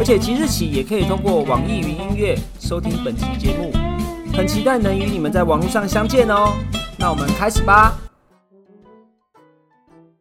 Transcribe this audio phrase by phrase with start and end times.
[0.00, 3.70] 而且即日起也可以通过网易云音乐收听本期节目，
[4.34, 6.54] 很期待能与你们在网络上相见哦。
[6.98, 7.98] 那我们开始吧。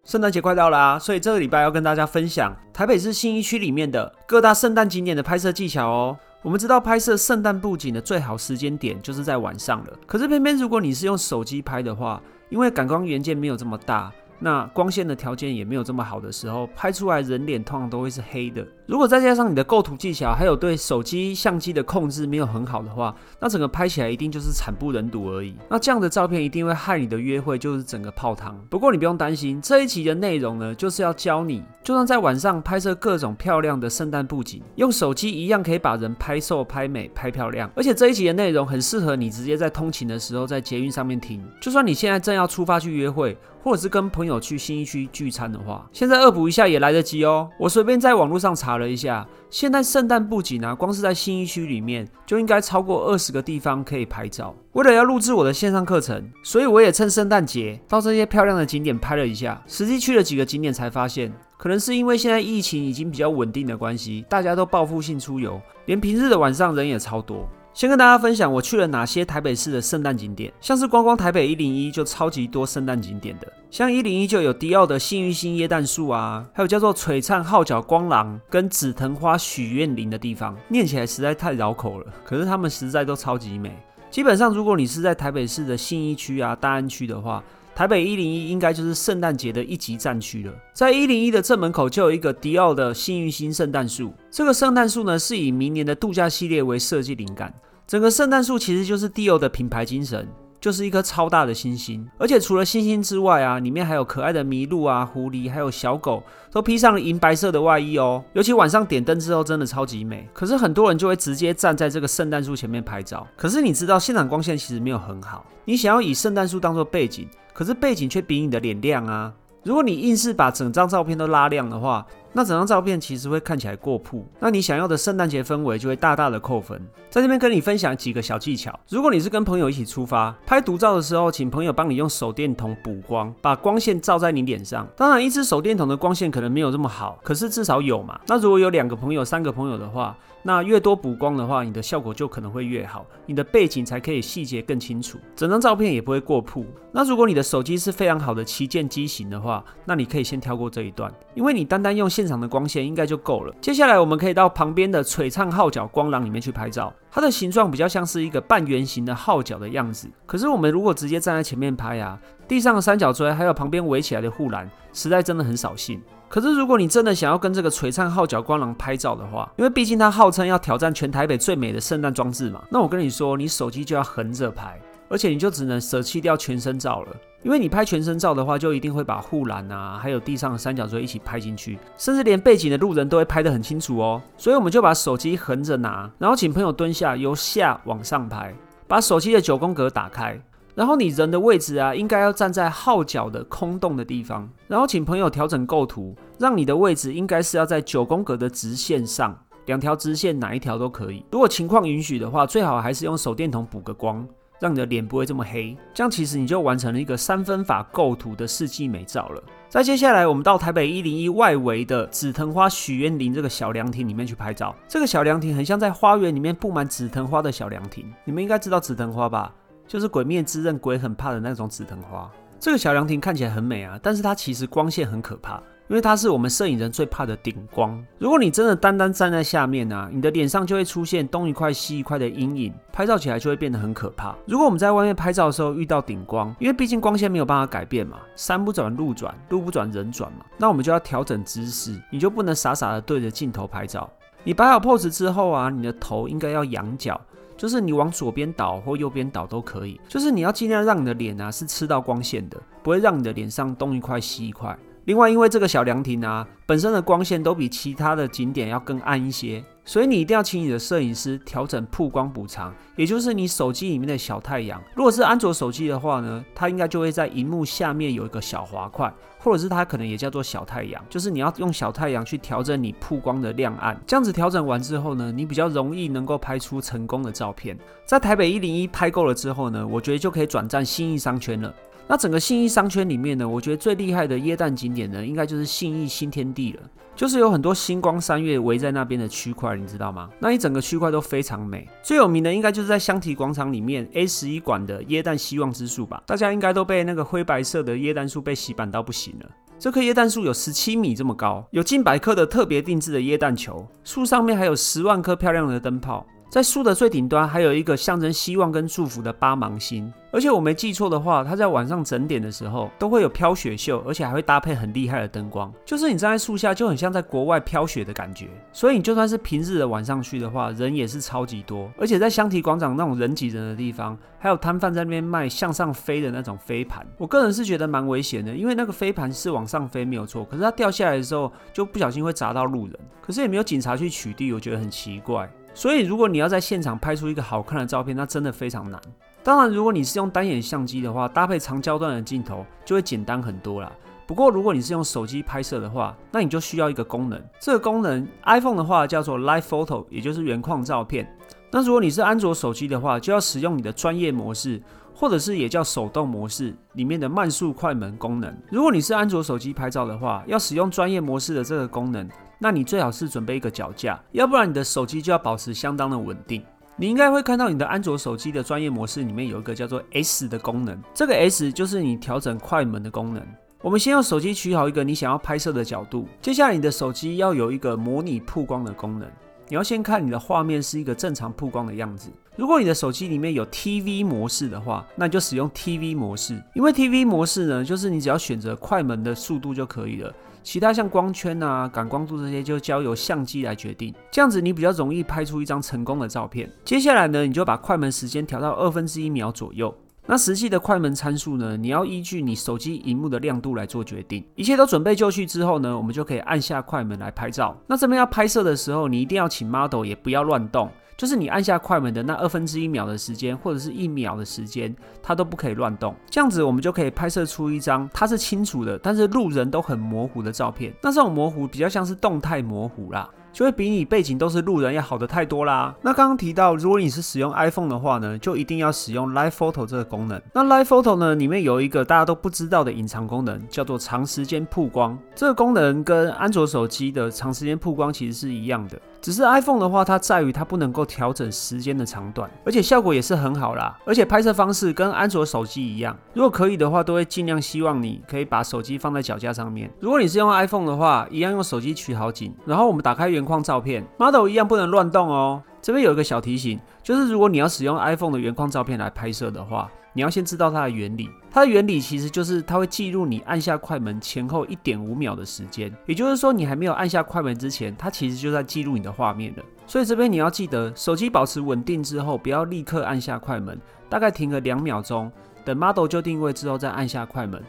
[0.04, 6.18] 圣诞节快到了啊，所以这个礼拜要跟大家分享台北市信义区里面的各大圣诞景点的拍摄技巧哦。
[6.42, 14.12] 我们知道拍摄圣诞布景的最好时间点就是在晚上了，可是偏偏如果你是用手机拍的话，因为感光元件没有这么大。
[14.40, 18.66] 那光线的条件也没有这么好的时候，拍出来人脸通常都会是黑的。
[18.86, 25.54] 如果再加上你的构图技巧，还有对手机相机的控制没有很好的话，那整个拍起来一定就是惨不忍睹而已。
[25.70, 28.60] 那这样的照片一定会害你的约会就是整个泡汤。
[28.70, 37.70] 不过你不用担心，这一期的内容呢，就是要教你，就算在晚上拍摄各种漂亮的圣诞布景，用手机一样可以把人拍瘦、拍美、拍漂亮。
[37.76, 41.46] 而且这一集的内容很适合你直接在通勤的时候在捷运上面听。
[41.62, 43.38] 就算你现在正要出发去约会。
[43.62, 47.50] 或者是跟朋友去新一区聚餐的话，现在恶补一下也来得及哦。
[47.60, 54.56] 我随便在网络上查了一下，现在圣诞布景啊，光是在新一区里面就应该超过二十个地方可以拍照。
[54.74, 59.62] 为了要录制我的线上课程，所以我也趁圣诞节到这些漂亮的景点拍了一下。
[59.68, 67.48] 实际去了几个景点才发现，可能是因为现在疫情已经比较稳定的关系，大家都报复性出游，连平日的晚上人也超多。
[67.74, 83.72] 先跟大家分享我去了哪些台北市的圣诞景点，像是观光台北一零一就超级多圣诞景点的，像一零一就有迪奥的幸运星椰蛋树啊，还有叫做璀璨号角光廊跟紫藤花许愿林的地方，念起来实在太绕口了，可是他们实在都超级美。
[84.10, 87.44] 基本上如果你是在台北市的信义区啊、大安区的话，
[87.80, 90.54] 台北一零一应该就是圣诞节的一级战区了。
[90.74, 97.54] 在一零一的正门口就有一个迪奥的幸运星圣诞树，这个圣诞树呢是以明年的度假系列为设计灵感。
[97.88, 100.28] 整个圣诞树其实就是迪奥的品牌精神，
[100.60, 102.06] 就是一颗超大的星星。
[102.18, 108.22] 而且除了星星之外啊，里面还有可爱的麋鹿啊、狐狸，还有小狗，都披上了银白色的外衣哦。
[108.34, 110.28] 尤其晚上点灯之后，真的超级美。
[110.34, 113.26] 可是很多人就会直接站在这个圣诞树前面拍照。
[113.38, 117.26] 可是你知道现场光线其实没有很好，你想要以圣诞树当做背景，
[117.60, 119.34] 可是背景却比你的脸亮啊。
[119.64, 126.82] 如果你硬是把整张照片都拉亮的话，那整张照片其实会看起来过曝，那你想要的圣诞节氛围就会大大的扣分。
[127.10, 134.88] 在这边跟你分享几个小技巧，如果你是跟朋友一起出发拍独照的时候，请朋友帮你用手电筒补光，把光线照在你脸上。
[134.96, 138.18] 当然，一支手电筒的光线可能没有这么好，可是至少有嘛。
[138.28, 146.66] 那如果有两个朋友、三个朋友的话，那越多补光的话，你的效果就可能会越好，你的背景才可以细节更清楚，整张照片也不会过曝。
[146.92, 152.10] 那如果你的手机是非常好的旗舰机型的话，那你可以先跳过这一段，因为你单单用。
[152.10, 153.56] 现场的光线应该就够了。
[153.62, 160.10] 接下来我们可以到旁边的璀璨号角光廊里面去拍照，它的形状比较像是一个半圆形的号角的样子。
[160.26, 166.02] 可是我们如果直接站在前面拍啊，地上的三角锥还有旁边围起来的护栏，实在真的很扫兴。
[166.30, 174.80] 可是如果你真的想要跟这个璀璨号角光廊拍照的话，因为毕竟它号称要挑战全台北最美的圣诞装置嘛，那我跟你说，你手机就要横着拍。
[175.12, 184.22] 而且你就只能舍弃掉全身照了，因为你拍全身照的话，就一定会把护栏啊，还有地上的三角锥一起拍进去，甚至连背景的路人都会拍得很清楚哦。
[184.38, 188.54] 所以我们就把手机横着拿，然后请朋友蹲下，由下往上拍，
[188.88, 190.40] 把手机的九宫格打开，
[190.80, 201.26] 然后你人的位置啊，应该要站在号角的空洞的地方，然后请朋友调整构图，让你的位置应该是要在九宫格的直线上，两条直线哪一条都可以。
[201.34, 204.26] 如果情况允许的话，最好还是用手电筒补个光。
[204.62, 209.44] 让你的脸不会这么黑，这样其实你就完成了一个三分法构图的世纪美照了。
[209.70, 214.76] 再接下来，我们到台北一零一外围的紫藤花许愿林这个小凉亭里面去拍照。
[214.86, 218.06] 这个小凉亭很像在花园里面布满紫藤花的小凉亭。
[218.26, 219.54] 你们应该知道紫藤花吧？
[219.90, 222.30] 就是鬼灭之刃鬼很怕的那种紫藤花。
[222.60, 225.60] 这个小凉亭看起来很美啊，但是它其实光线很可怕。
[225.88, 228.00] 因为它是我们摄影人最怕的顶光。
[228.20, 234.36] 如果你真的单单站在下面呢，你的脸上就会出现东一块西一块的阴影，拍照起来就会变得很可怕。
[234.46, 244.08] 如果我们在外面拍照的时候遇到顶光，因为毕竟光线没有办法改变嘛，山不转路转，路不转人转嘛，那我们就要调整姿势，你就不能傻傻的对着镜头拍照。
[244.44, 247.20] 你摆好 pose 之后啊，你的头应该要仰角，
[247.60, 254.80] 就是你往左边倒或右边倒都可以，就是你要尽量让你的脸啊是吃到光线的，不会让你的脸上东一块西一块。
[255.04, 259.62] 另外，因为这个小凉亭啊，本身的光线都比其他的景点要更暗一些。
[259.90, 264.80] 所以你一定要请你的摄影师调整曝光补偿，也就是你手机里面的小太阳。
[264.94, 274.00] 如果是安卓手机的话呢，它应该就会在荧幕下面有一个小滑块，或者是它可能也叫做小太阳，就是你要用小太阳去调整你曝光的亮暗。
[274.06, 277.76] 这样子调整完之后呢，你比较容易能够拍出成功的照片。
[278.06, 281.74] 在台北一零一拍够了之后呢，我觉得就可以转战新义商圈了。
[282.12, 286.80] 那整个信义商圈里面呢，我觉得最厉害的耶诞景点呢，应该就是信义新天地了。
[287.16, 290.28] 就是有很多星光三月围在那边的区块，你知道吗？
[290.40, 291.88] 那一整个区块都非常美。
[292.02, 296.24] 最有名的应该就是在香缇广场里面 A 十一馆的椰蛋希望之树吧？
[296.26, 299.46] 大家应该都被那个灰白色的椰蛋树被洗版到不行了。
[299.78, 306.26] 这棵椰蛋树有十七米这么高，有近百棵的特别定制的椰蛋球，树上面还有十万颗漂亮的灯泡。
[306.50, 318.48] 在树的最顶端还有一个象征希望跟祝福的八芒星，而且我没记错的话，它在晚上整点的时候都会有飘雪秀，而且还会搭配很厉害的灯光，就是你站在树下就很像在国外飘雪的感觉。
[318.74, 321.88] 所以你就算是平日的晚上去的话，人也是超级多。
[322.00, 335.48] 而且在香堤广场那种人挤人的地方，还有摊贩在那边卖向上飞的那种飞盘，我个人是觉得蛮危险的，因为那个飞盘是往上飞没有错，可是它掉下来的时候就不小心会砸到路人，可是也没有警察去取缔，我觉得很奇怪。
[335.80, 339.00] 所以，如果你要在现场拍出一个好看的照片，那真的非常难。
[339.42, 343.90] 当然，如果你是用单眼相机的话，搭配长焦段的镜头就会简单很多啦。
[344.28, 347.42] 不过，如果你是用手机拍摄的话，那你就需要一个功能。
[347.62, 351.34] 这个功能，iPhone 的话叫做 Live Photo，也就是原框照片。
[351.72, 354.84] 那如果你是安卓手机的话，就要使用你的专业模式。
[355.12, 358.58] 或者是也叫手动模式里面的慢速快门功能。
[358.72, 362.26] 如果你是安卓手机拍照的话，要使用专业模式的这个功能，
[362.62, 366.62] 那你最好是准备一个脚架，要不然你的手机就要保持相当的稳定。
[366.98, 373.42] 你应该会看到你的安卓手机的专业模式里面有一个叫做 S 的功能，这个 S 就是你调整快门的功能。
[373.82, 379.26] 我们先用手机取好一个你想要拍摄的角度，接下来你的手机要有一个模拟曝光的功能。
[379.70, 382.30] 你要先看你的画面是一个正常曝光的样子。
[382.58, 386.62] 如果你的手机里面有 TV 模式的话，那你就使用 TV 模式。
[386.74, 390.34] 因为 TV 模式呢，就是你只要选择快门的速度就可以了，
[390.64, 394.14] 其他像光圈啊、感光度这些就交由相机来决定。
[394.32, 396.70] 这样子你比较容易拍出一张成功的照片。
[396.86, 399.94] 接下来呢，你就把快门时间调到二分之一秒左右。
[400.26, 401.76] 那实际的快门参数呢？
[401.76, 404.46] 你要依据你手机荧幕的亮度来做决定。
[404.54, 407.76] 一切都准备就绪之后呢，我们就可以按下快门来拍照。
[407.88, 410.88] 那这边要拍摄的时候，你一定要请 model 也不要乱动，
[411.20, 416.16] 就是你按下快门的那二分之一秒的时间，或者是一秒的时间，它都不可以乱动。
[416.30, 420.94] 这样子我们就可以拍摄出一张它是清楚的，但是路人都很模糊的照片。
[421.04, 423.30] 那这种模糊比较像是动态模糊啦。
[423.52, 425.94] 就会比你背景都是路人要好的太多啦。
[426.02, 430.42] 那刚刚提到，如果你是使用 iPhone 的话呢，就一定要使用 Live Photo 这个功能。
[430.54, 435.18] 那 Live Photo 呢，里面有一个大家都不知道的隐藏功能，叫做长时间曝光。
[435.36, 439.00] 这个功能跟安卓手机的长时间曝光其实是一样的。
[439.22, 443.98] 只是 iPhone 的话，它在于它不能够调整时间的长短，而且效果也是很好啦。
[444.06, 449.92] 而且拍摄方式跟安卓手机一样，如果可以的话，都会尽量希望你可以把手机放在脚架上面。
[450.00, 455.64] 如果你是用 iPhone 的话，一样用手机取好景，然后我们打开原原框照片，model 一样不能乱动哦。
[455.82, 459.90] 这边有一个小提醒，就是如果你要使用 iPhone 的原框照片来拍摄的话。
[460.12, 469.64] 你要先知道它的原理，它的原理其实就是它会记录你按下快门前后一点五秒的时间，也就是说你还没有按下快门之前，它其实就在记录你的画面了。
[469.86, 475.32] 所以这边你要记得，手机保持稳定之后，不要立刻按下快门，大概停个两秒钟，
[475.64, 477.64] 等 model 就定位之后再按下快门。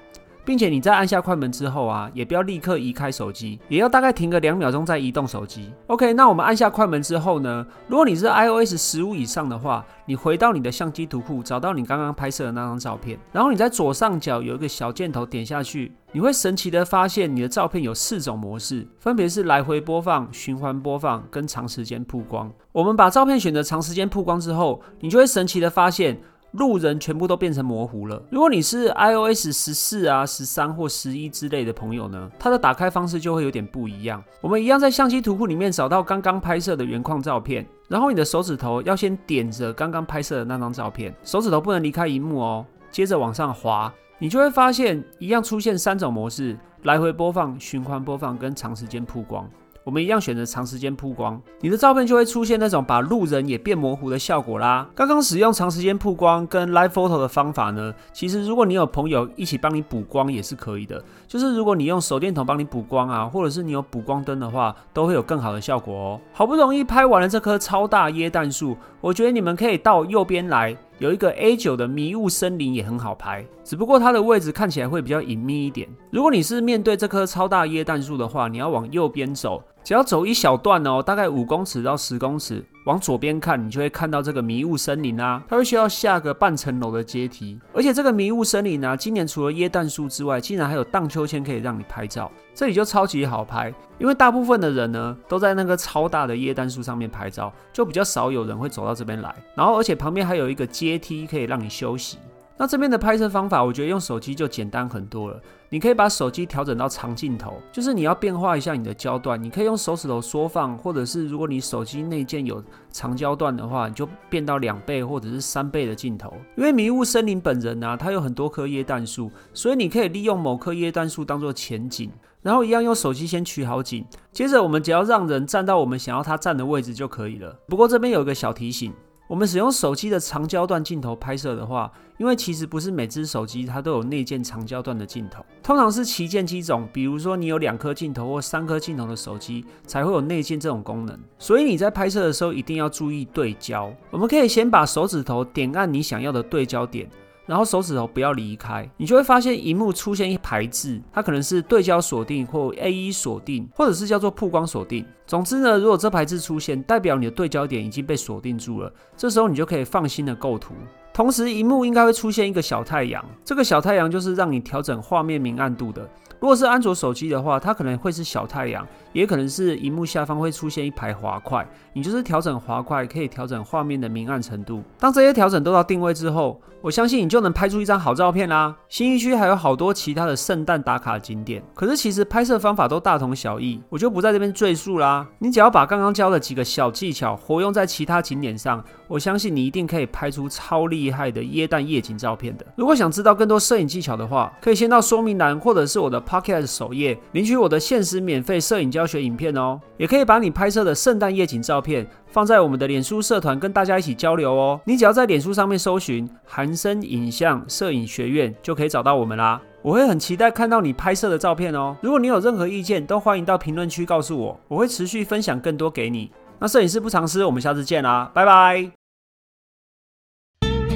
[0.45, 5.73] 并且你在按下快门之后啊，也不要立刻移开手机，也要大概停个两秒钟再移动手机。
[5.87, 22.51] OK，那我们按下快门之后呢，如果你是 iOS 十五以上的话，你回到你的相机图库，找到你刚刚拍摄的那张照片，然后你在左上角有一个小箭头点下去，你会神奇的发现你的照片有四种模式，分别是来回播放、循环播放跟长时间曝光。
[22.73, 26.21] 我们把照片选择长时间曝光之后，你就会神奇的发现。
[26.53, 28.23] 路人全部都变成模糊了。
[28.31, 34.23] 如果你是 iOS 十四啊、十三或十一之类的朋友呢，它的打开方式就会有点不一样。
[34.41, 42.67] 我们一样在相机图库里面找到刚刚拍摄的原框照片，然后你的手指头要先点着刚刚拍摄的那张照片，手指头不能离开荧幕哦。
[42.91, 49.49] 接着往上滑，你就会发现一样出现三种模式：来回播放、循环播放跟长时间曝光。
[49.83, 54.87] 我们一样选择长时间曝光，你的照片就会出现那种把路人也变模糊的效果啦。
[54.95, 61.03] 刚刚使用长时间曝光跟 Live Photo 的方法呢，其实如果你有朋友一起帮你补光也是可以的。
[61.27, 66.21] 就是如果你用手电筒帮你补光啊，或者是你有补光灯的话，都会有更好的效果哦。
[66.33, 70.77] 好不容易拍完了这棵超大椰蛋树，我觉得你们可以到右边来。
[71.01, 75.89] 有一个 A 九的迷雾森林也很好拍，只不过它的位置看起来会比较隐秘一点。
[76.11, 85.43] 如果你是面对这棵超大椰蛋树的话，你要往右边走，只要走一小段哦，大概五公尺到十公尺，往左边看，你就会看到这个迷雾森林啊。
[85.49, 92.31] 它会需要下个半层楼的阶梯，而且这个迷雾森林啊，今年除了椰蛋树之外，竟然还有荡秋千可以让你拍照。
[92.55, 99.35] 这里就超级好拍，因为大部分的人呢都在那个超大的椰蛋树上面拍照，就比较少有人会走到这边来。
[99.57, 102.19] 然后，而且旁边还有一个阶梯可以让你休息。
[102.61, 105.41] 那这边的拍摄方法，我觉得用手机就简单很多了。
[105.71, 116.35] 你可以把手机调整到长镜头，就是你要变化一下你的焦段，你可以用手指头缩放，或者是如果你手机内建有长焦段的话，你就变到两倍或者是三倍的镜头。
[116.55, 122.11] 因为迷雾森林本人呢，它有很多棵椰蛋树，所以你可以利用某棵椰蛋树当做前景，
[122.43, 127.59] 然后一样用手机先取好景，接着我们只要让人站到我们想要他站的位置就可以了。
[127.67, 128.93] 不过这边有一个小提醒。
[129.31, 141.17] 我们使用手机的长焦段镜头拍摄的话，因为其实不是每只手机它都有内建长焦段的镜头，通常是旗舰机种，比如说你有两颗镜头或三颗镜头的手机才会有内建这种功能。
[141.39, 143.95] 所以你在拍摄的时候一定要注意对焦。
[144.11, 147.09] 我们可以先把手指头点按你想要的对焦点。
[147.51, 155.05] 然后手指头不要离开，你就会发现荧幕出现一排字，它可能是对焦锁定或 A E 锁定，或者是叫做曝光锁定。
[155.27, 160.75] 总之呢，如果这排字出现，代表你的对焦点已经被锁定住了，这时候你就可以放心的构图。
[161.13, 166.09] 同时，荧幕应该会出现一个小太阳，这个小太阳就是让你调整画面明暗度的。
[166.39, 174.83] 如果是安卓手机的话，它可能会是小太阳，也可能是荧幕下方会出现一排滑块，你就是调整滑块，可以调整画面的明暗程度。
[174.99, 178.75] 当这些调整都到定位之后，我相信你就能拍出一张好照片啦。
[178.89, 185.27] 新一区还有好多其他的圣诞打卡景点，可是其实拍摄方法都大同小异，我就不在这边赘述啦。
[185.41, 192.65] 你只要把刚刚教的几个小技巧活用在其他景点上，我相信你一定可以拍出超厉厉害的椰蛋夜景照片的。
[192.77, 196.21] 如果想知道更多摄影技巧的话，可以先到说明栏或者是我的。
[196.31, 204.81] Pocket 首页领取我的限时免费摄影教学影片哦，也可以把你拍摄的圣诞夜景照片放在我们的脸书社团跟大家一起交流哦。
[204.85, 209.61] 你只要在脸书上面搜寻“韩生影像摄影学院”就可以找到我们啦。
[209.83, 211.97] 我会很期待看到你拍摄的照片哦。
[212.01, 216.31] 如果你有任何意见，都欢迎到评论区告诉我，我会持续分享更多给你。
[216.61, 219.00] 那摄影师不藏私，我们下次见啦，拜拜。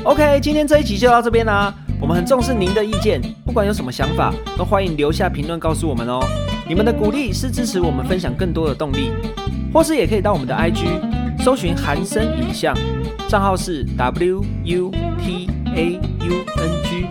[0.04, 1.74] OK，今天这一集就到这边啦。
[1.98, 6.20] 我们很重视您的意见，不管有什么想法，都欢迎留下评论告诉我们哦。
[6.68, 9.10] 你们的鼓励是支持我们分享更多的动力，
[9.72, 10.84] 或是也可以到我们的 IG
[11.42, 12.76] 搜寻韩生影像，
[13.28, 14.90] 账号是 W U
[15.22, 17.06] T A U N G。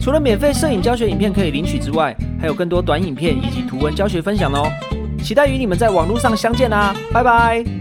[0.00, 4.66] 除了免费摄影教学影片可以领取之外，还有更多短影片以及图文教学分享哦。
[5.22, 7.79] 期待与你们在网络上相见啦，拜拜。